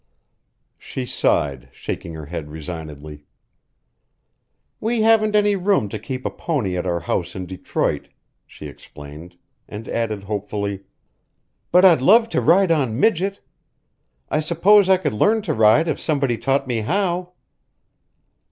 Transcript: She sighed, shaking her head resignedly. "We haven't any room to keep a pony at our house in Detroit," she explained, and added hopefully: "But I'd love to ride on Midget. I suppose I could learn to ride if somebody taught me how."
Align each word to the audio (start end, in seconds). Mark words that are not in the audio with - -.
She 0.79 1.05
sighed, 1.05 1.69
shaking 1.71 2.15
her 2.15 2.25
head 2.25 2.49
resignedly. 2.49 3.23
"We 4.79 5.03
haven't 5.03 5.35
any 5.35 5.55
room 5.55 5.89
to 5.89 5.99
keep 5.99 6.25
a 6.25 6.31
pony 6.31 6.75
at 6.75 6.87
our 6.87 7.01
house 7.01 7.35
in 7.35 7.45
Detroit," 7.45 8.07
she 8.47 8.65
explained, 8.65 9.37
and 9.69 9.87
added 9.87 10.23
hopefully: 10.23 10.85
"But 11.71 11.85
I'd 11.85 12.01
love 12.01 12.29
to 12.29 12.41
ride 12.41 12.71
on 12.71 12.99
Midget. 12.99 13.41
I 14.31 14.39
suppose 14.39 14.89
I 14.89 14.97
could 14.97 15.13
learn 15.13 15.43
to 15.43 15.53
ride 15.53 15.87
if 15.87 15.99
somebody 15.99 16.35
taught 16.35 16.65
me 16.65 16.79
how." 16.79 17.33